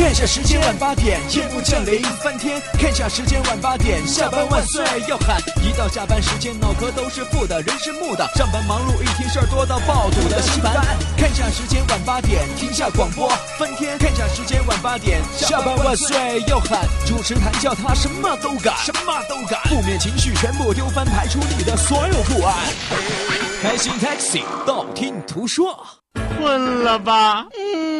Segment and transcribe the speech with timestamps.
[0.00, 2.58] 看下时间晚八点，夜幕降临翻天。
[2.78, 5.38] 看下时间晚八点，下班万岁要喊。
[5.62, 8.26] 一到下班时间，脑壳都是负的，人是木的。
[8.34, 10.74] 上班忙碌一天，事儿多到爆肚的稀饭。
[11.18, 13.28] 看下时间晚八点，停下广播
[13.58, 13.98] 翻天。
[13.98, 16.16] 看下时间晚八点，下班万岁
[16.48, 16.80] 要喊。
[17.06, 19.60] 主持谈笑他什么都敢，什么都敢。
[19.68, 22.56] 负面情绪全部丢翻，排除你的所有不安。
[23.62, 25.78] 开心 Taxi，道听途说。
[26.38, 27.44] 困了吧？
[27.52, 27.99] 嗯。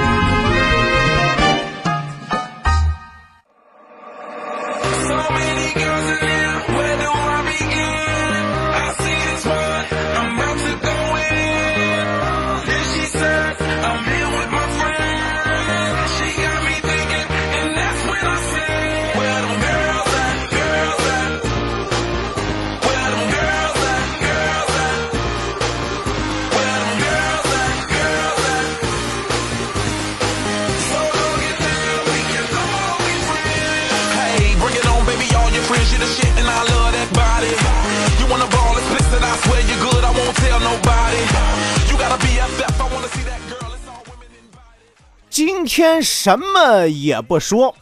[45.81, 47.73] 天什么也不说，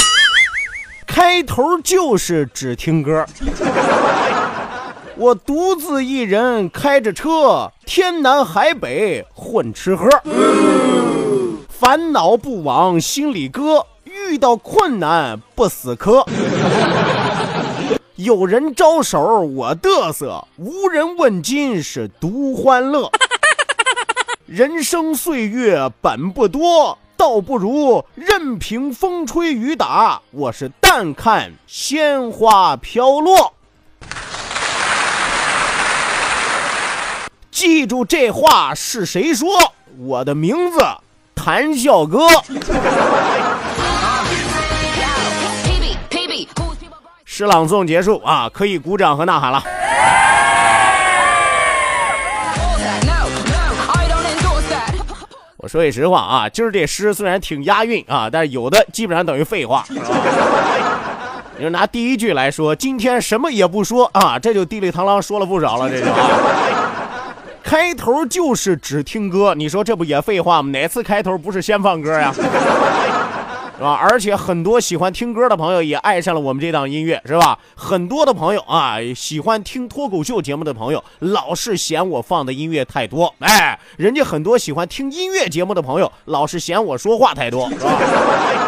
[1.05, 3.25] 开头就是只听歌。
[5.17, 10.07] 我独自一人开着车，天南海北混吃喝，
[11.67, 16.25] 烦恼不往心里搁，遇到困难不死磕。
[18.15, 23.11] 有人招手我嘚瑟，无人问津是独欢乐。
[24.45, 26.97] 人生岁月本不多。
[27.19, 33.53] 倒不如任凭风吹雨打，我是淡看鲜花飘落。
[37.51, 39.49] 记住这话是谁说？
[39.97, 40.79] 我的名字
[41.35, 42.25] 谭笑哥。
[47.25, 49.61] 诗朗诵结束啊，可以鼓掌和呐喊了。
[55.61, 59.83] 我说句实话啊，今儿这诗虽然挺押韵啊，但是有的基本上等于废话。
[61.57, 66.07] 你说拿第一句来说，今天什么也不说啊，这就地里螳螂说了不少了，这就。
[66.11, 66.15] 啊
[67.61, 70.71] 开头就是只听歌，你说这不也废话吗？
[70.71, 72.33] 哪次开头不是先放歌呀？
[73.79, 73.93] 是吧？
[73.93, 77.57] 而且很多喜欢听歌的朋友也爱上了我们这档音乐，是吧？
[77.75, 83.33] 很多的朋友啊，喜欢听脱口秀节目的朋友，老是嫌我放的音乐太多。
[83.39, 87.91] 哎，人家很多喜欢听音乐节目的朋友，老是嫌我说话太多，是吧？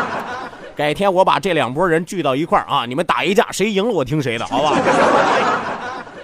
[0.78, 4.80] 改天我把这两拨人聚到一块儿啊，你们打一架，谁赢了我听谁的，好吧？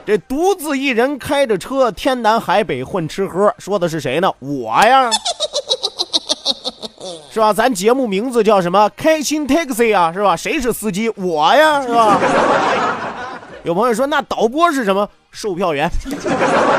[0.05, 4.31] 这独自一人开着车，天南海北混吃喝，说的是谁呢？
[4.39, 5.09] 我呀。
[7.31, 7.53] 是吧？
[7.53, 8.89] 咱节目名字叫什么？
[8.95, 10.35] 开心 taxi 啊，是吧？
[10.35, 11.09] 谁是司机？
[11.15, 12.17] 我呀，是吧？
[13.63, 15.07] 有朋友说，那导播是什么？
[15.31, 15.89] 售票员。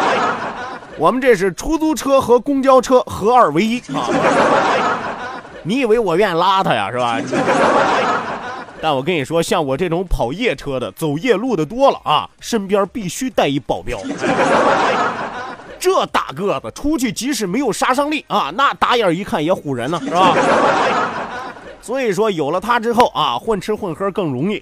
[0.96, 4.08] 我们这是出租车和公交车合二为一啊！
[5.62, 7.20] 你以为我愿意拉他呀，是吧？
[8.80, 13.98] 但我跟你说，像我这种跑夜车的、走夜路的多了啊，身边必须带一保镖。
[15.78, 20.34] 这大个子出去，即使没有杀伤力啊，那打眼一看也唬人呢， 是吧？
[21.80, 24.58] 所以说有了他之后啊，混吃混喝更容易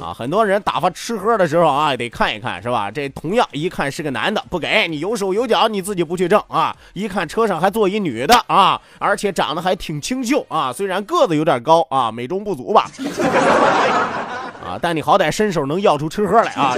[0.00, 0.14] 啊。
[0.16, 2.90] 很多人打发吃喝的时候啊，得看一看，是吧？
[2.90, 6.74] 这同样一看是个男的，不给你有手有脚，你自己不去挣啊。
[6.94, 12.86] 一看车上还坐一女的啊，而且长得还挺清秀啊，虽然个子有点高啊，美中不足吧。
[14.64, 16.74] 啊，但你好歹伸手能要出吃喝来啊。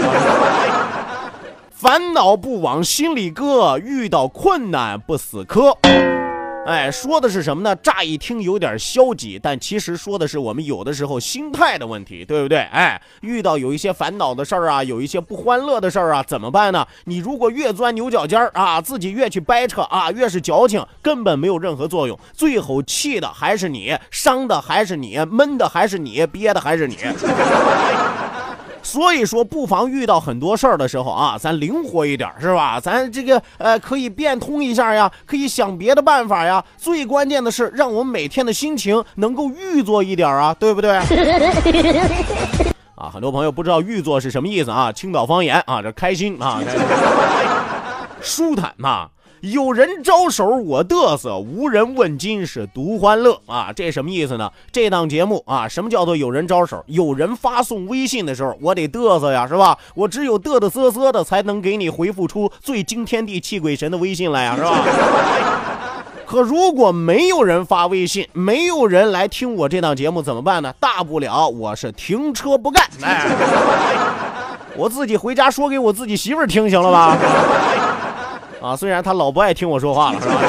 [1.76, 5.76] 烦恼不往心里搁，遇到困难不死磕。
[6.66, 7.74] 哎，说的是什么呢？
[7.74, 12.58] 乍一听有点消极，但其实说的是我们有的时候心态的问题，对不对？
[12.58, 16.86] 哎，遇到有一些烦恼的事儿啊，有一些不欢乐的事儿啊，怎么办呢？
[17.06, 22.16] 你如果越钻牛角尖儿啊，自己越去掰扯啊，越是矫情，根本没有任何作用。
[22.32, 26.96] 最后气的还是你，伤的还是你，闷的还是你，憋的还是你。
[28.84, 32.78] 所以说，不妨遇到很多事儿的时候啊，咱灵活一点，是吧？
[32.78, 36.62] 咱这个呃，可以变通一下呀，可以想别的办法呀。
[36.76, 40.92] 最关键的是，让我们每天的心情能够预作一点啊，对不对？
[42.94, 44.92] 啊，很多朋友不知道“预作”是什么意思啊？
[44.92, 46.60] 青岛方言啊，这开心啊。
[48.20, 49.08] 舒坦呐。
[49.52, 53.70] 有人招手我嘚瑟，无人问津是独欢乐啊！
[53.76, 54.50] 这什么意思呢？
[54.72, 56.82] 这档节目啊，什么叫做有人招手？
[56.86, 59.76] 有人发送微信的时候，我得嘚瑟呀，是吧？
[59.94, 64.80] 我只有嘚嘚瑟瑟的，才能给你回复出最惊天地泣鬼神的微信来呀，是吧？
[66.24, 70.72] 可如果没有人发微信，没有人来听我这档节目怎么办呢？
[70.80, 73.26] 大不了我是停车不干，哎，
[74.74, 77.14] 我自己回家说给我自己媳妇儿听，行了吧？
[78.64, 80.40] 啊，虽然他老不爱听我说话了，是吧？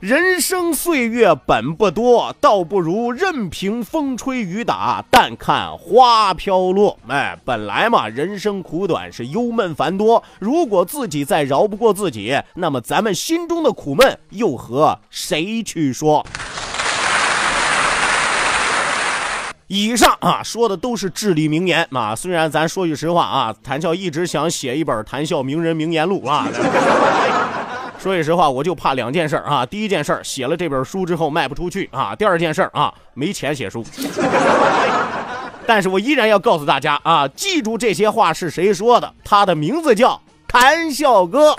[0.00, 6.96] 人生岁月本不多，倒不如任凭风吹雨打，淡看花飘落。
[7.06, 10.22] 哎，本来嘛，人生苦短，是忧闷繁多。
[10.38, 16.24] 如果自己再饶不过自己，那么咱们心中的苦闷又和谁去说？
[19.68, 26.48] 以上啊说的都是至理名言啊，虽然咱说句实话啊，谭笑一直想写一本谈笑名人名言录啊。
[28.00, 33.84] 说句实话，我就怕两件事啊，第一件事写了这本书之后卖不出去啊，第二件事啊没钱写书。
[35.66, 41.54] 但是我依然要告诉大家啊，记住这些话是谁说的，他的名字叫谭笑哥。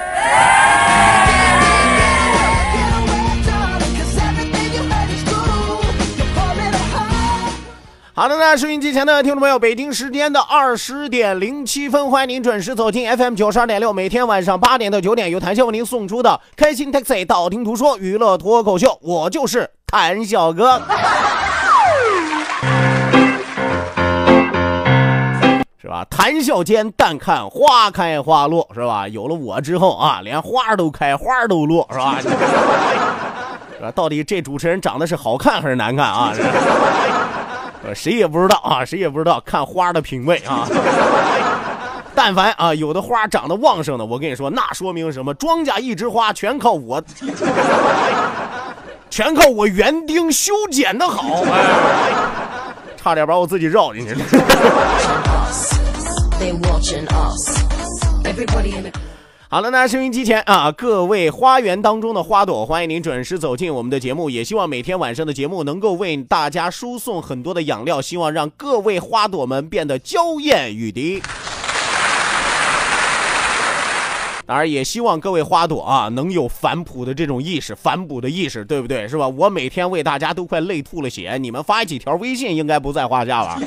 [8.20, 20.82] 好的呢，收音机前的听众朋友，北京时间的二十点零七分，欢迎您准时走进 FM 九十二点六，每天晚上八点到九点，由谭笑为您送出的开心 Taxi 道听途说娱乐脱口秀，我就是谭笑哥，
[25.82, 26.06] 是吧？
[26.10, 29.08] 谈笑间，淡看花开花落，是吧？
[29.08, 32.18] 有了我之后啊，连花都开，花都落，是吧？
[32.22, 32.28] 是
[33.82, 33.90] 吧？
[33.96, 36.34] 到底这主持人长得是好看还是难看啊？
[37.84, 40.68] 呃，谁也不知道啊，谁也不知道看花的品味啊。
[42.14, 45.34] 但凡啊，有的花长得旺盛的，我跟你说，那说明什么？
[45.36, 47.02] 庄稼一枝花，全靠我，
[49.10, 51.42] 全靠我园丁修剪的好。
[51.46, 52.12] 哎，
[52.98, 54.26] 差点把我自己绕进去了。
[59.52, 64.30] 好了，那收音机前啊，各位花园当中的花朵，欢迎您准时走进我们的节目。
[64.30, 71.20] 也希望每天晚上的节目能够为大家输送很多的养料，希望让各位花朵们变得娇艳欲滴。
[74.46, 79.08] 当然，也希望各位花朵啊，能有反哺的这种意识，反哺的意识，对不对？
[79.08, 79.28] 是吧？
[79.28, 83.60] 我每天为大家都快累吐了血，你们发几条微信应该不在话下吧？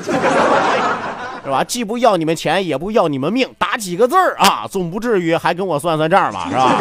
[1.44, 1.64] 是吧？
[1.64, 6.46] 既不要你们钱，也不要你们命，打几个字儿啊，总不至于还跟我算算账吧？
[6.50, 6.78] 是吧？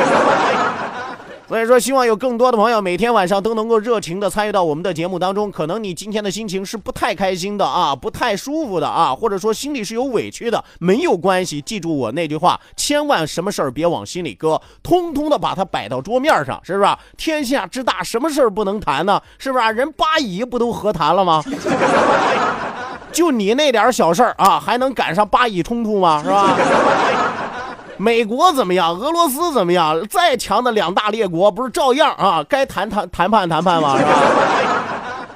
[1.48, 5.52] 所以说，希望有更多的朋友每天晚上都能够热情的参与到我们的节目当中。
[5.52, 11.60] 可能你今天的心情是不太开心的啊，不太舒服的啊，或者说心里是有委屈的，没有关系。
[11.60, 16.90] 记住我那句话，千万什么事儿别往心里搁，通通的把它摆到桌面上，是不是？
[17.18, 19.22] 天下之大，什么事儿不能谈呢？
[19.38, 19.72] 是不是？
[19.74, 21.44] 人八姨不都和谈了吗？
[23.12, 26.22] 就你那点小事儿啊，还能赶上巴以冲突吗？
[26.24, 26.56] 是吧？
[27.98, 28.96] 美国怎么样？
[28.98, 30.02] 俄罗斯怎么样？
[30.10, 32.44] 再强的两大列国，不是照样啊？
[32.50, 33.96] 该谈谈谈判谈判吗？
[33.98, 34.12] 是吧？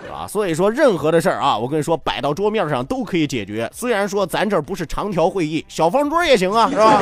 [0.01, 0.25] 对吧？
[0.27, 3.69] 所以说，任何的事儿啊，我跟你说，摆到桌面上都可以解决。
[3.71, 6.99] 虽然说咱这儿不是长条会议，小方桌也行啊，是吧？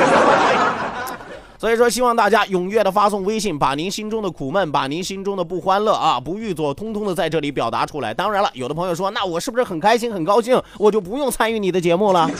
[1.64, 8.12] 所以说，希望大家踊跃的发送微信，把您心中的苦闷，把您心中的不欢乐啊、不欲做，通通的在这里表达出来。
[8.12, 12.30] 当然了，有的朋友说，那我是不是很开心、很高兴，我就不用参与你的节目了？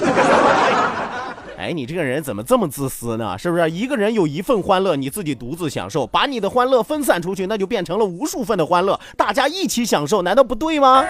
[1.57, 3.39] 哎，你这个人怎么这么自私呢？
[3.39, 3.71] 是不是？
[3.71, 11.03] 一个人有一份欢乐，你自己独自享受，把你的欢乐分散出去，那就变成了无数份的欢乐，大家一起享受，难道不对吗？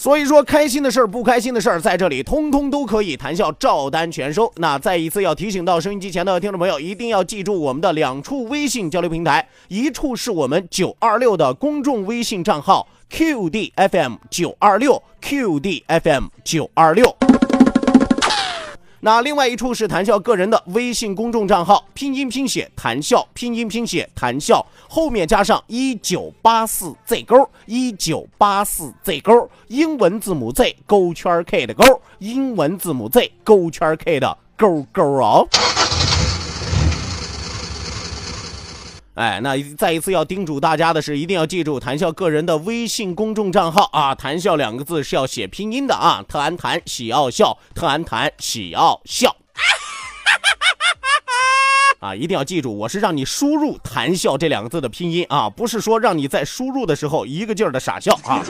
[0.00, 4.50] 所以说，开心的事儿、不开心的事儿，在这里通通都可以谈笑，照单全收。
[4.56, 17.19] 那再一次要提醒到收音机前的听众朋友，一定要记住我们的两处微信交流平台，一处是我们九二六的公众微信账号 QDFM 九二六 QDFM 九二六。
[19.02, 35.48] 那另外一处是谈笑个人的微信公众账号，拼音拼写谈笑，拼音拼写谈笑，后面加上一九八四 Z 勾，一九八四 Z 勾，英文字母 Z 勾圈 K 的勾，英文字母 Z 勾圈 K 的勾勾哦。
[39.20, 49.36] 哎，那再一次要叮嘱大家的是，一定要记住谈笑个人的微信公众账号啊，谈笑两个字是要写拼音的啊，特安谈喜奥笑，特安谈喜奥笑。
[52.00, 58.42] 啊，一定要记住，我是让你输入“谈笑”这两个字的拼音啊，不是说让你在输入的时候一个劲儿的傻笑啊。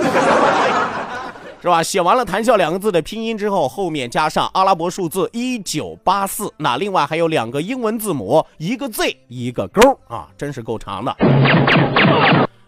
[1.60, 1.82] 是吧？
[1.82, 11.14] 写完了“谈笑”两个字的拼音之后，后面加上阿拉伯数字一九八四，那另外还有两个英文字母，一个 Z，一个勾啊，真是够长的。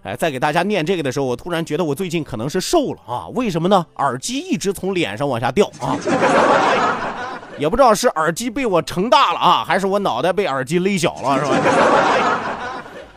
[0.03, 3.29] 哎，在给大家念这个的时候，我突然觉得我最近可能是瘦了啊？
[3.35, 3.87] 为什么呢？
[3.97, 5.97] 耳机一直从脸上往下掉啊，
[7.57, 11.57] 也不知道是耳机被我撑大了啊，还是我脑袋被耳机勒小了，是吧？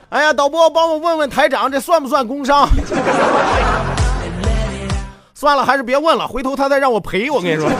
[0.09, 2.69] 哎呀，导播，帮我问问台长，这算不算工伤？
[5.45, 7.69] 算了，还是别问了，回头他再让我赔，我跟你说。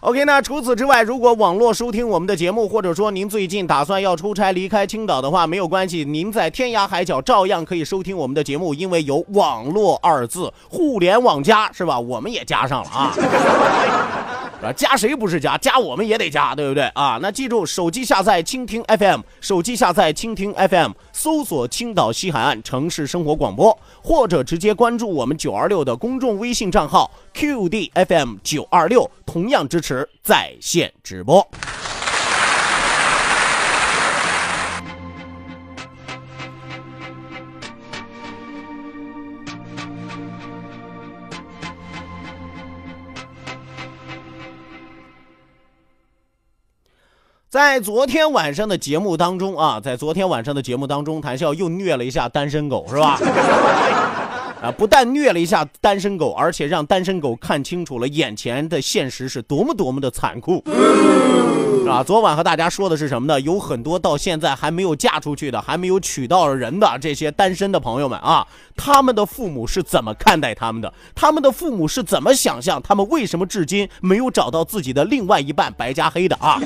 [0.00, 12.00] OK，那除此之外，如果网络收听我们的节目，或者说您最近打算要出差离开青岛的话，没有关系，您在天涯海角照样可以收听我们的节目，因为有“网络”二字，互联网加是吧？
[12.00, 13.12] 我们也加上了啊。
[14.60, 15.56] 啊，加谁不是加？
[15.58, 17.18] 加我们也得加，对不对啊？
[17.22, 31.46] 那记住，手机下载蜻蜓 FM，手机下载蜻蜓 FM，搜索青岛西海岸城市生活广播，或者直接关注我们九二六的公众微信账号 QDFM 九二六，同样支持在线直播。
[47.58, 53.18] 在昨天晚上的节目当中啊，在昨天晚上的节目当中，谭笑又虐了一下单身狗，是吧？
[54.60, 60.64] 啊，不但虐了一下单身狗，而且让单身狗看清楚了眼前的现实是多么多么的残酷。
[61.88, 63.40] 啊，昨晚和大家说的是什么呢？
[63.40, 68.46] 有很多到现在还没有嫁出去的，还没有娶到人的这些单身的朋友们啊，
[68.76, 70.92] 他们的父母是怎么看待他们的？
[71.14, 72.82] 他们的父母是怎么想象？
[72.82, 76.60] 他们为什么至今没有找到自己的另外一半白加黑的啊？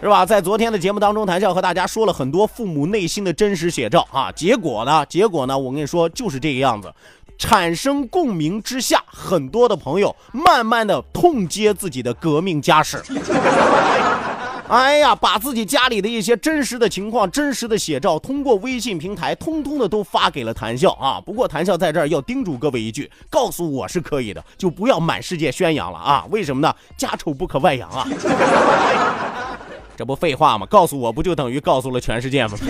[0.00, 0.24] 是吧？
[0.24, 4.30] 在昨天的节目当中，谭笑和大家说了很多父母内心的真实写照啊。
[4.30, 5.04] 结果呢？
[5.06, 5.58] 结果呢？
[5.58, 6.92] 我跟你说，就是这个样子。
[7.36, 13.02] 产生共鸣之下，很多的朋友慢慢的痛揭自己的革命家史。
[14.68, 21.20] 哎呀，把自己家里的一些真实的情况、真实的写照，通过微信平台，通通的都发给了谭笑啊。
[21.24, 26.24] 不过谭笑在这儿要叮嘱各位一句，告诉我是可以的，就不要满世界宣扬了啊。
[26.30, 26.74] 为什么呢？
[26.96, 28.06] 家丑不可外扬啊。
[29.98, 30.64] 这不废话吗？
[30.70, 32.56] 告诉我不就等于告诉了全世界吗？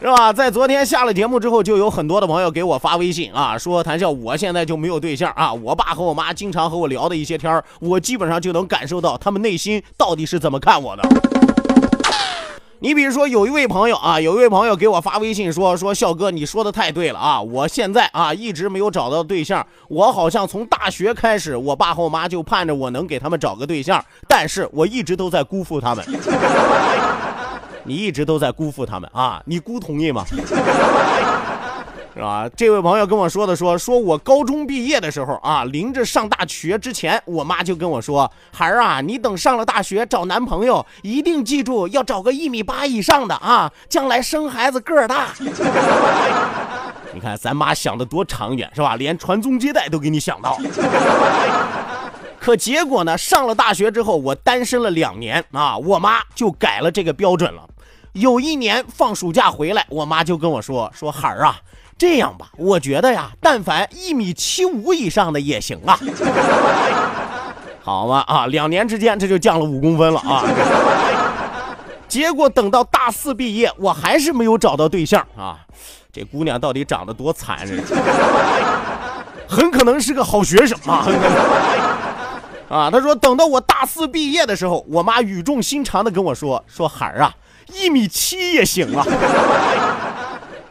[0.00, 0.32] 是吧？
[0.32, 5.52] 在昨天下了节目之后，就有很多的朋友给我发微信啊，说谭笑，我现在就没有对象啊。
[5.52, 11.55] 我爸和我妈经常和我聊的一些天我基本上就能感受到他们内心到底是怎么看我的。
[12.80, 17.40] 你比如说，有一位朋友啊，有一位朋友给我发微信说，说笑哥，你说的太对了啊！
[17.40, 26.04] 我现在啊一直没有找到对象，我好像从大学开始，我爸和我妈就盼着我能给他们找个对象，但是我一直都在辜负他们。
[27.84, 29.40] 你一直都在辜负他们啊！
[29.46, 30.24] 你姑同意吗？
[32.16, 32.48] 是吧？
[32.56, 45.26] 这位朋友跟我说的说，说我高中毕业的时候啊，临着上大学之前，我妈就跟我说，孩儿啊，你等上了大学找男朋友，一定记住要找个一米八以上的啊，将来生孩子个儿大。
[47.12, 48.96] 你看咱妈想的多长远是吧？
[48.96, 50.58] 连传宗接代都给你想到。
[52.40, 53.18] 可结果呢？
[53.18, 57.68] 上了大学之后，我单身了两年啊，我妈就改了这个标准了。
[58.12, 61.58] 有一年放暑假回来，我妈就跟我说：“说孩儿啊，
[61.98, 65.98] 这样吧，我觉得呀，但凡一米七五以上的也行啊。
[67.82, 70.44] ”好嘛啊，两年之间这就降了五公分了啊。
[72.08, 75.58] 结果等到大四毕业，我还是没有找到对象啊。
[76.12, 77.82] 这姑娘到底长得多残忍？
[79.48, 81.06] 很可能是个好学生啊。
[82.68, 87.34] 啊，他说等到我大四毕业的时候，我妈语重心长的跟我说：“说孩儿啊。”
[87.72, 89.04] 一米七也行啊！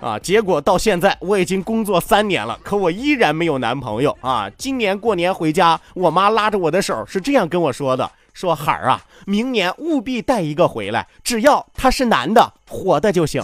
[0.05, 4.47] 啊，结果到现在我已经工作三年了，可我依然没有男朋友啊！
[4.55, 13.43] 今年过年回家，我妈拉着我的手是这样跟我说的：“说孩儿啊，明年务必带一个回来，只要他是男的，活的就行。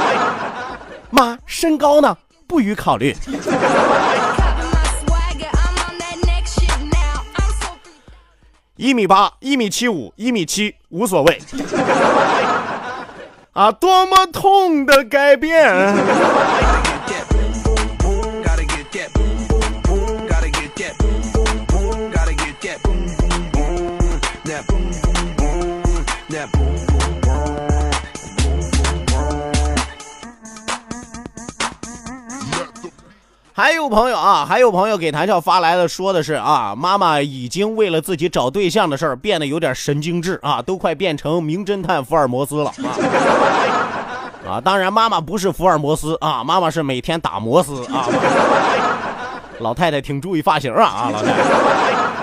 [1.12, 2.16] ”妈，身高呢？
[2.46, 3.14] 不予考虑。
[8.76, 11.38] 一米八，一米七五，一米七，无所谓。
[13.56, 15.72] 啊，多么痛的改变！
[33.56, 42.92] 还有朋友啊，还有朋友给谭笑发来的，说的是啊，妈妈已经为了自己找对象的事儿变得有点神经质啊，都快变成名侦探福尔摩斯了啊！
[44.60, 48.06] 啊，当然妈妈不是福尔摩斯啊，妈妈是每天打摩斯啊。
[49.60, 52.15] 老太太挺注意发型啊啊，老太太。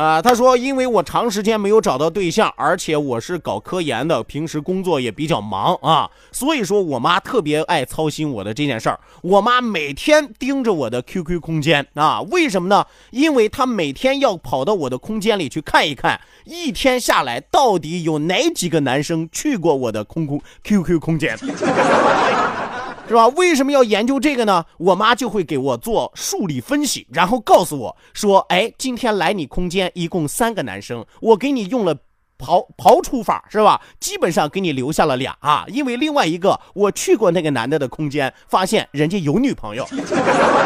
[0.00, 8.98] 啊，他说，因为我长时间没有找到对象，而且我是搞科研的，平时工作也比较忙啊，所以说我妈特别爱操心我的这件事儿。
[9.20, 12.86] 我妈每天盯着我的 QQ 空间啊，为什么呢？
[13.10, 21.36] 因为她每天要跑到我的空间里去看一看，一天下来到底有哪几个男生去过我的空空 QQ 空间。
[23.10, 23.26] 是吧？
[23.26, 24.64] 为什么要研究这个呢？
[24.78, 31.92] 我妈就会给我做数理分析，然后告诉我说：“哎，今天来你空间一共三个男生，我给你用了
[32.38, 33.80] 刨刨除法，是吧？
[33.98, 39.84] 基本上给你留下了俩啊，因为另外一个我去过那个男的的空间，发现人家有女朋友。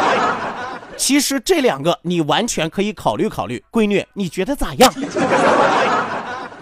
[0.95, 4.93] 其实这两个你完全可以考虑考虑，闺女，你觉得咋样？”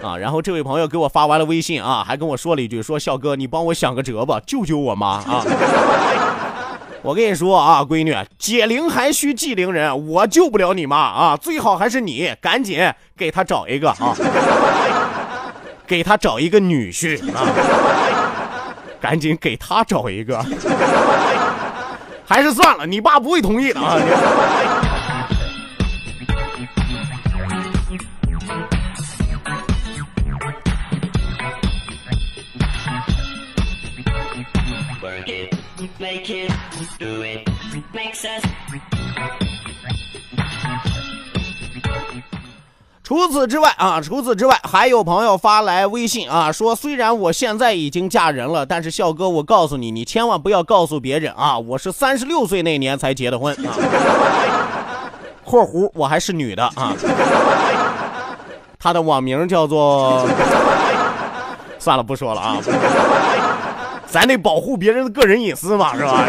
[0.04, 5.46] 啊，然后这位朋友给我发完了微信啊，还跟我说了一句，说笑哥，你帮我想个辙吧，救救我妈啊！
[7.02, 14.16] 我跟你说啊，闺女，解铃还需系铃人，我救不了你妈啊，最好还是你赶紧给她找一个啊，
[15.88, 17.48] 给她找一个女婿啊，
[19.00, 20.46] 赶紧给她找一个，
[22.26, 23.98] 还是算了，你爸不会同意的啊。
[43.04, 53.76] 除此之外啊，除此之外，还有朋友发来微信啊，说虽然我现在已经嫁人了，但是笑哥，我告诉你，你千万不要告诉别人啊，我是三十六岁那年才结的婚啊。
[55.44, 56.94] 括弧我还是女的啊。
[58.80, 60.26] 他的网名叫做，
[61.78, 62.58] 算了，不说了啊。
[64.08, 66.24] 咱得保护别人的个人隐私嘛，是吧？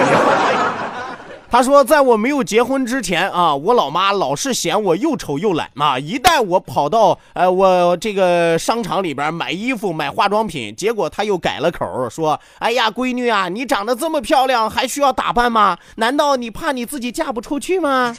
[1.54, 5.96] 他说，在我没有结婚之前啊，我老妈老是嫌我又丑又懒嘛。
[5.96, 15.78] 一旦我跑到呃我这个商场里边买衣服、买化妆品，结果他又改了口，说：“哎呀，闺女啊，你长得这么漂亮，还需要打扮吗？
[15.94, 18.12] 难道你怕你自己嫁不出去吗？”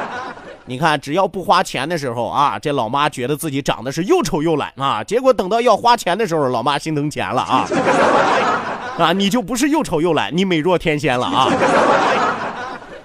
[0.64, 5.04] 你看，只要不花钱的时候啊，这老妈觉得自己长得是又丑又懒啊。
[5.04, 7.68] 结果等到要花钱的时候，老妈心疼钱了啊
[8.98, 9.12] 啊！
[9.12, 11.48] 你就不是又丑又懒，你美若天仙了啊！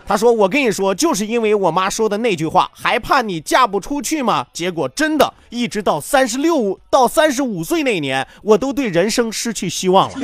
[0.08, 4.46] 他说：“我跟你说，就是因为我妈说的那句话，还怕你嫁不出去吗？
[4.52, 10.16] 结果真的，一直到三十六到三十五岁那年，我都对人生失去希望了。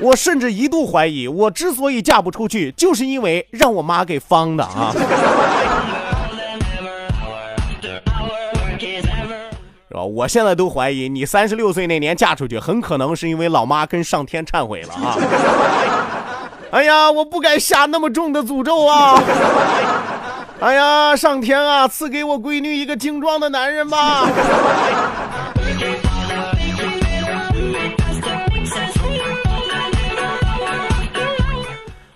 [0.00, 4.94] 我甚至一度怀疑，我之所以嫁不出去，就是因为让我妈给方的啊。”
[9.98, 10.04] 吧？
[10.04, 15.16] 我现在都怀疑你三十六岁那年嫁出去，很可能是因为老妈跟上天忏悔了啊！
[16.70, 19.20] 哎呀，我不该下那么重的诅咒啊！
[20.60, 24.26] 哎呀，上天啊，赐给我闺女一个精壮的男人吧！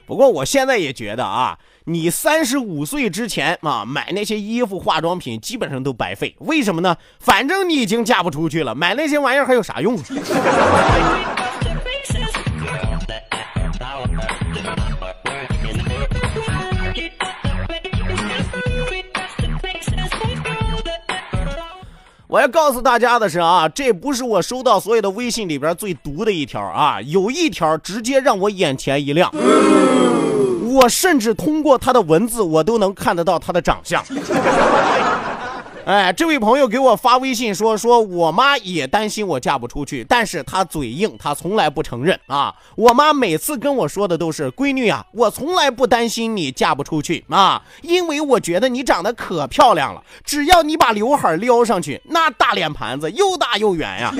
[0.07, 1.57] 不过我现在也觉得啊。
[1.85, 6.33] 你三十五岁之前啊，买那些衣服、化妆品基本上都白费。
[6.38, 6.97] 为什么呢？
[7.18, 9.99] 反正你已经嫁不出去了，买那些玩意儿还有啥用？
[22.29, 29.29] 我要告诉大家的是啊，这不是我收到所有的微信里边最毒的一条啊，有一条直接让我眼前一亮。
[30.73, 34.03] 我甚至通过他的文字，我都能看得到他的长相。
[35.85, 42.55] 哎，这位朋友给我发微信说，说我妈也担心我嫁不出去，但是她嘴硬，她从来不承认啊。
[42.77, 54.15] 我妈每次跟我说的都是，闺女啊，我从来不担心你嫁不出去啊，因为我觉得你长得可漂亮了，只要你把刘海撩上去，那大脸盘子又大又圆呀。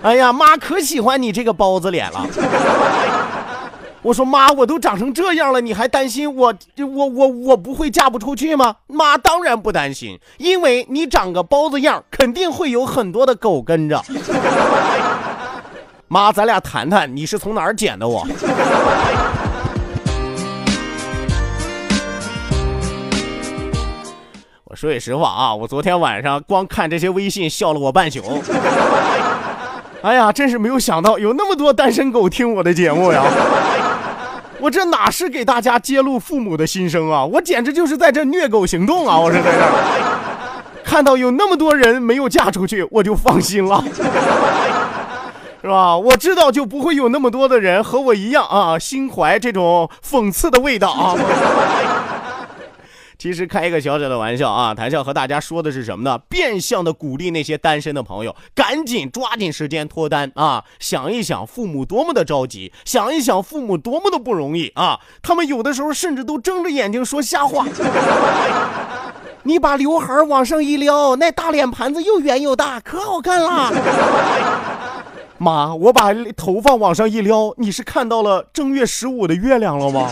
[0.00, 2.26] 哎呀，妈可喜欢你这个包子脸了。
[4.08, 8.76] 我说妈，我都长成这样了，你还担心我我我我不会嫁不出去吗？
[8.86, 14.02] 妈当然不担心，因为你长个包子样，肯定会有很多的狗跟着。
[16.08, 18.26] 妈，咱俩谈谈，你是从哪儿捡的我？
[24.64, 28.22] 我说句实话啊，我昨天晚上光看这些微信笑了我半宿。
[30.00, 33.22] 哎呀，真是没有想到有那么多单身狗听我的节目呀！
[34.60, 37.24] 我这哪是给大家揭露父母的心声啊！
[37.24, 39.18] 我简直就是在这虐狗行动啊！
[39.18, 39.60] 我是在这
[40.84, 43.84] 看到有那么多人没有嫁出去，我就放心了。
[45.60, 45.96] 是吧？
[45.96, 51.14] 我知道就不会有那么多的人和我一样啊，心怀这种讽刺的味道啊。
[53.18, 56.16] 其实开一个小小的玩笑啊，谈笑和大家说的是什么呢？
[56.28, 60.64] 变相的鼓励那些单身的朋友，赶紧抓紧时间脱单啊！
[60.78, 65.00] 想一想父母多么的着急，想一想父母多么的不容易啊！
[65.20, 67.66] 他们有的时候甚至都睁着眼睛说瞎话。
[69.42, 73.72] 你把刘海往上一撩，那大脸盘子又圆又大，可好看了。
[75.38, 80.08] 妈，我把头发往上一撩，你是看到了正月十五的月亮了吗？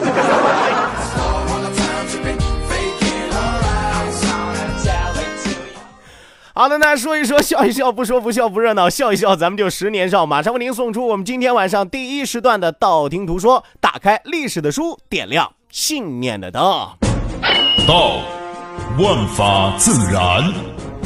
[6.59, 10.25] 好的，那说一说，笑一笑，不说不笑不热闹，笑一笑，咱们就十年少。
[10.25, 16.63] 马上为您送出我们今天晚上第一时段的道听途说，打开历史的书，点亮信念的灯。
[17.87, 18.23] 道，
[18.99, 20.51] 万法自然；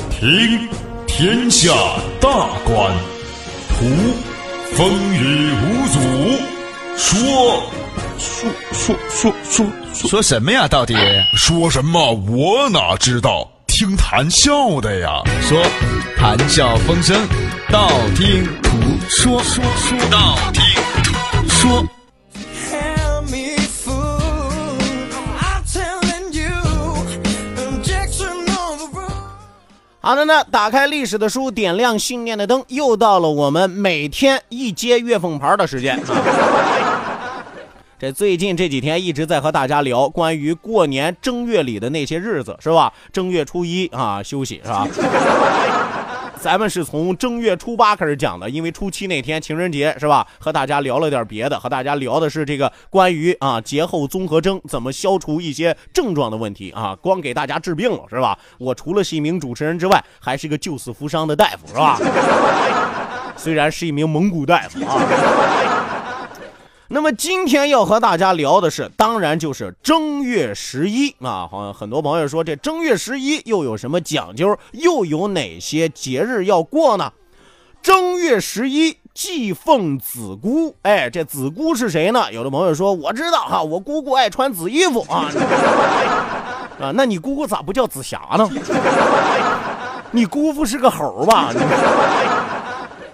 [0.08, 0.68] 听，
[1.08, 1.72] 天下
[2.20, 2.30] 大
[2.64, 2.92] 观；
[3.70, 3.86] 图，
[4.76, 5.98] 风雨无阻；
[6.96, 7.62] 说，
[8.16, 10.68] 说说说说说什么呀？
[10.68, 10.94] 到底
[11.34, 12.12] 说什么？
[12.12, 13.49] 我哪知道？
[13.80, 15.58] 听谈笑的呀，说
[16.14, 17.16] 谈笑风生，
[17.72, 18.76] 道听途
[19.08, 20.62] 说，说说道听
[21.02, 21.86] 途说。
[30.02, 35.98] 好的呢，打开历史的书，点亮信念的灯，又到了我们每天一接月凤牌的时间。
[38.00, 42.90] 这最近这几天一直在和大家聊关于过年正月里的那些日子，是吧？
[43.12, 44.88] 正月初一啊休息，是吧？
[46.40, 50.26] 咱们是从正月初八开始讲的，因为初七那天情人节，是吧？
[50.38, 58.38] 和大家聊了点别的，和大家聊的是这个关于啊节后综合征怎么消除一些症状的问题啊，光给大家治病了，是吧？
[58.56, 61.98] 我除了是一名主持人之外，还是个救死扶伤的大夫，是吧？
[63.36, 65.79] 虽然是一名蒙古大夫啊。
[66.92, 71.46] 那么今天要和大家聊的是，当然就是正月十一啊！
[71.48, 74.58] 好像很多朋友说，这正月十一又有什么讲究？
[74.72, 77.12] 又有哪些节日要过呢？
[77.80, 82.32] 正月十一祭奉子姑，哎，这子姑是谁呢？
[82.32, 85.30] 有的朋友说，我知道哈，我姑姑爱穿紫衣服啊。
[86.82, 88.50] 啊，那你姑姑咋不叫紫霞呢？
[90.10, 91.52] 你姑父是个猴吧？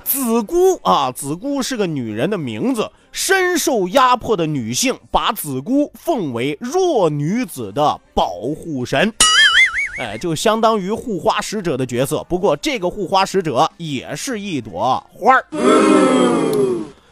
[0.06, 2.88] 子姑啊，子姑是个女人的名字。
[3.10, 9.12] 深受压迫的女性把子姑奉为弱女子的保护神，
[9.98, 12.24] 哎，就相当于护花使者的角色。
[12.28, 15.44] 不过，这个护花使者也是一朵花儿。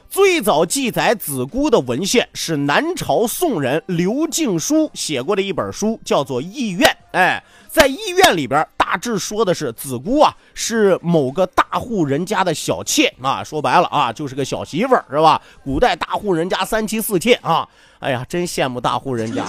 [0.08, 6.88] 最早记载子姑的文献是南朝宋人刘敬书写过的一本书，叫做《异苑》。
[7.10, 7.42] 哎。
[7.74, 15.42] 在医院里边，大致说的是子姑啊是某个大户人家的小妾啊，说白了啊就是个小媳妇儿，是吧？
[15.64, 19.42] 古代大户人家三妻四妾啊，哎呀，真羡慕大户人家，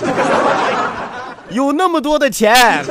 [1.51, 2.83] 有那么多的钱，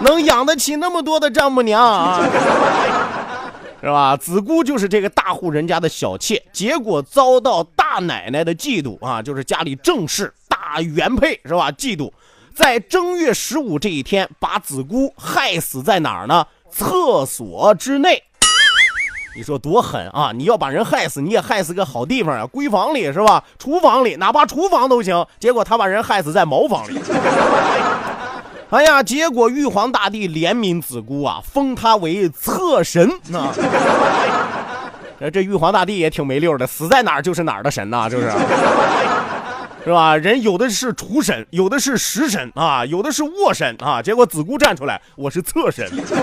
[0.00, 2.20] 能养得起那么多的丈母娘啊，
[3.80, 4.14] 是吧？
[4.14, 11.72] 子姑就是这个大户人家的小妾，结果遭到大奶奶的嫉妒啊，就是家里正室大原配是吧？
[11.72, 12.12] 嫉妒。
[12.54, 16.46] 在正月十五这一天，把子姑害死在哪儿呢？
[16.70, 18.22] 厕所之内。
[19.34, 20.30] 你说多狠啊！
[20.34, 23.42] 你要把人害死，你也害死个好地方啊，闺房里是吧？
[23.58, 25.26] 厨房里，哪怕厨房都行。
[25.40, 27.00] 结果他把人害死在茅房里。
[28.68, 33.52] 哎呀，结果玉皇大帝怜悯子姑啊，封他为厕神啊。
[35.32, 38.30] 这玉皇大帝也挺没溜的，死在哪儿就是哪儿的神呐，就是。
[39.84, 40.16] 是吧？
[40.16, 44.00] 人有的是厨神，有的是食神啊，有的是卧神啊。
[44.00, 46.14] 结果子姑站出来，我是侧神， 是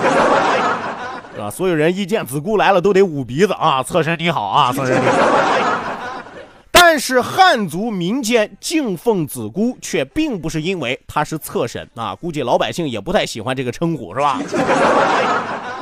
[1.40, 1.50] 吧？
[1.50, 3.84] 所有人一见子姑来了，都得捂鼻子啊！
[3.84, 4.98] 侧神你好啊，侧神。
[6.72, 12.16] 但是汉族民间敬奉子姑，却并不是因为她是侧神啊。
[12.16, 14.40] 估计老百姓也不太喜欢这个称呼，是吧？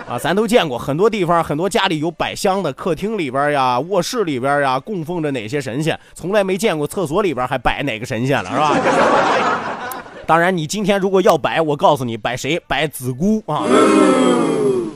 [0.09, 10.03] 啊，咱都见过很多地方，很多家里有摆香的，客厅里边呀、卧室里边呀，供奉着哪些神仙，从来没见过厕所里边还摆哪个神仙了，是吧？
[10.25, 12.57] 当然，你今天如果要摆，我告诉你，摆谁？
[12.67, 13.63] 摆子姑啊！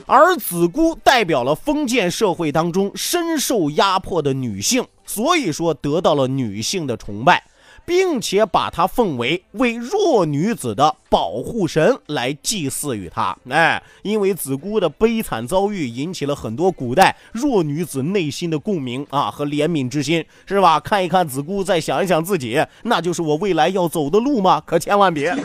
[0.07, 7.43] 而子姑代表了封建社会当中深受压迫的女性，所以说得到了女性的崇拜。
[7.85, 20.79] 并且把她奉为为弱女子的保护神来祭祀于她，哎，因为子姑的悲惨遭遇引起了很多古代弱女子内心的共鸣啊和怜悯之心，是吧？
[20.79, 24.61] 看一看子姑，再想一想自己，那就是我未来要走的路吗？
[24.65, 25.35] 可千万别。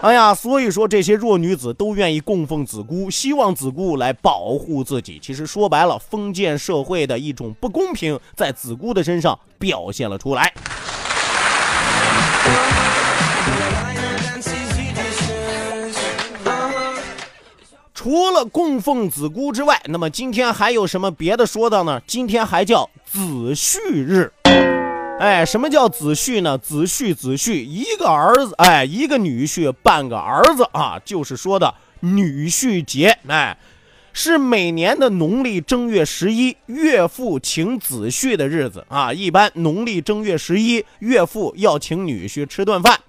[0.00, 5.18] 哎呀，所以说这些弱女子都愿意供奉子姑，希望子姑来保护自己。
[5.22, 10.52] 其实说白了，封建社会的一种不公平，在子姑的身上表现了出来。
[18.04, 21.98] 除了供奉子姑之外，那么今天还有什么别的说的呢？
[22.06, 24.30] 今天还叫子婿日。
[25.18, 26.58] 哎，什么叫子婿呢？
[26.58, 33.16] 子婿，子婿，一个儿子，哎，一个女婿，半个儿子啊，就是说的女婿节。
[33.26, 33.56] 哎，
[34.12, 39.10] 是每年的农历正月十一，岳父请子婿的日子啊。
[39.10, 43.00] 一般农历正月十一，岳父要请女婿吃顿饭。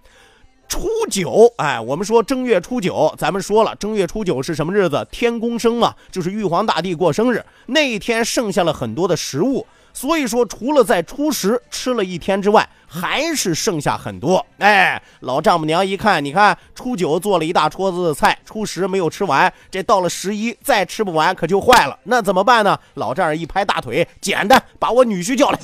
[0.67, 5.07] 初九，哎，我们说正月初九，咱们说了，正月初九是什么日子？
[5.11, 9.65] 天公生嘛，就是玉皇大帝过生日那一天，剩下了很多的食物。
[9.93, 14.45] 所以说，除了在初十吃了一天之外，还是剩下很多。
[14.57, 21.97] 哎，老丈母娘一看，你看初九做了一大桌子的菜，初十没有吃完，这到了十一再吃不完可就坏了。
[22.03, 22.77] 那怎么办呢？
[22.95, 25.59] 老丈人一拍大腿，简单，把我女婿叫来。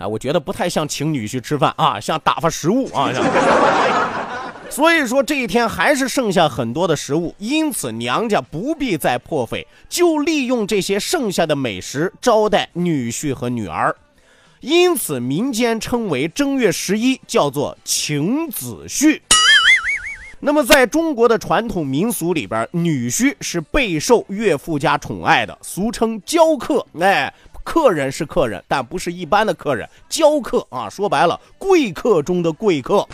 [0.00, 3.12] 哎，我觉得不太像请女婿吃饭啊，像打发食物啊。
[4.70, 13.94] 所以说这一天还是剩下很多的食物，因此娘家不必再破费，就利用这些剩下的美食招待女婿和女儿。
[14.60, 19.20] 因此民间称为正月十一叫做请子婿。
[20.42, 26.86] 那么在中国的传统民俗里边，女婿是备受岳父家宠爱的，俗称娇客。
[26.98, 27.30] 哎，
[27.64, 33.06] 客人是客人，但不是一般的客人，娇客啊，说白了，贵客中的贵客。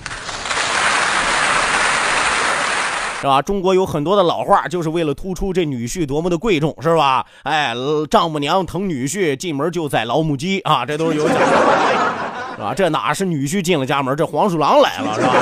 [3.19, 3.41] 是吧？
[3.41, 7.25] 中国有很多的老话，就是为了突出这女婿多么的贵重，是吧？
[7.45, 7.75] 哎，
[8.11, 11.47] 丈母娘疼女婿，进门就宰老母鸡啊，这都是有讲的，
[12.57, 12.75] 是吧？
[12.77, 15.33] 这哪是女婿进了家门，这黄鼠狼来了，是吧？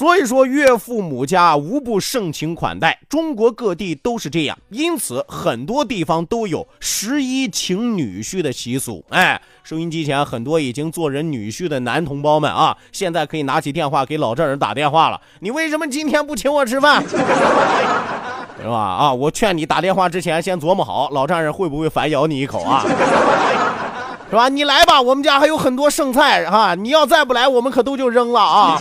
[0.00, 9.04] 所以说，岳父母家无不盛情款待，中国各地都是这样，因此很多地方都有十一请女婿的习俗。
[9.10, 15.20] 哎，收音机前很多已经做人女婿的男同胞们啊，现在可以拿起电话给老丈人打电话了。
[15.40, 17.04] 你为什么今天不请我吃饭？
[17.06, 17.18] 是
[18.66, 18.78] 吧？
[18.78, 22.86] 啊，我劝你打电话之前先琢磨好，老丈人会不会反咬你一口啊？
[24.30, 24.48] 是吧？
[24.48, 28.78] 你来吧，我们家还有很多剩菜哈，你要再不来，我们可都就扔了啊。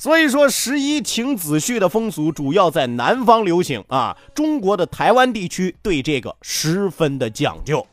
[0.00, 4.16] 所以说，十一请子婿的风俗主要在南方流行啊。
[4.32, 7.84] 中国的台湾地区对这个十分的讲究。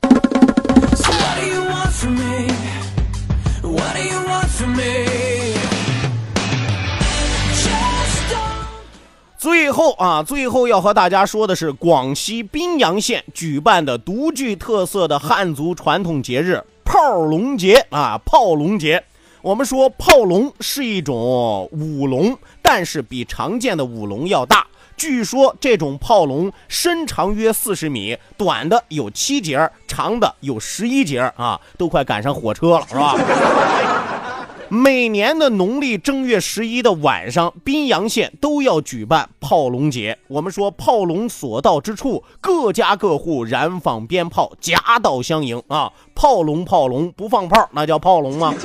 [9.40, 19.04] 最后啊，最后要和大家说的是，广西宾阳县举办的独具特色的汉族传统节日——炮龙节啊，炮龙节。
[19.46, 24.66] 我们说炮龙是一种舞龙，但是比常见的舞龙要大。
[24.98, 33.16] 据说这种炮龙身长约四十米，短的有七节，长的有十一节啊，都快赶上火车了，是吧？
[34.70, 40.18] 每年的农历正月十一的晚上，宾阳县都要举办炮龙节。
[40.28, 45.92] 我们说炮龙所到之处，各家各户燃放鞭炮，夹道相迎啊！
[46.16, 48.56] 炮龙炮龙不放炮，那叫炮龙吗？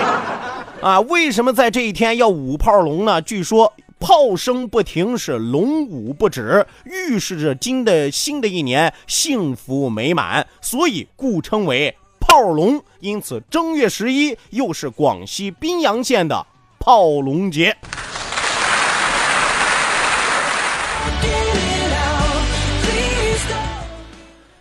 [0.82, 3.22] 啊，为什么在这一天要舞炮龙呢？
[3.22, 11.96] 据说炮声不停，是龙舞不止，预示着今的新的一年幸福美满，所以故称为。
[12.22, 16.46] 炮龙，因此正月十一又是广西宾阳县的
[16.78, 17.76] 炮龙节。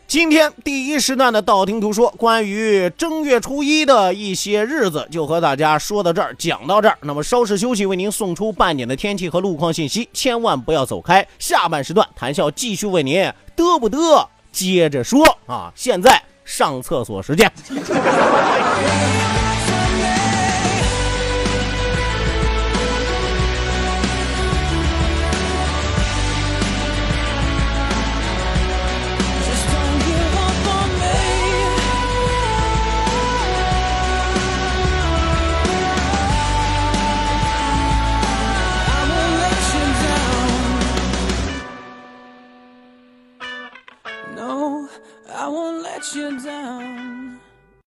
[0.07, 6.97] 今天第一时段的道听途说，关于正月初一的一些日子，就和大家说到这儿，讲到这儿。
[7.01, 11.25] 那么稍事休息，为您送出半点的天气和路况信息，千万不要走开。
[11.37, 15.71] 下半时段谈笑继续为您嘚不嘚接着说啊！
[15.75, 16.21] 现在。
[16.51, 17.49] 上厕所时间。